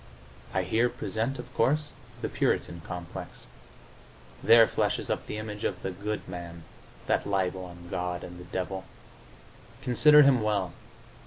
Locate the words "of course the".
1.37-2.27